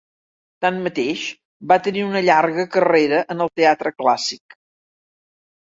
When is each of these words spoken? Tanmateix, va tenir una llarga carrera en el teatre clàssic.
Tanmateix, 0.65 1.25
va 1.73 1.77
tenir 1.89 2.03
una 2.07 2.23
llarga 2.29 2.67
carrera 2.79 3.23
en 3.37 3.47
el 3.47 3.53
teatre 3.63 3.95
clàssic. 4.03 4.63